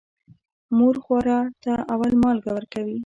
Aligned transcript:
مور 0.77 0.95
خواره 1.03 1.37
ته 1.63 1.73
اول 1.93 2.11
مالګه 2.23 2.51
ورکوي. 2.53 2.97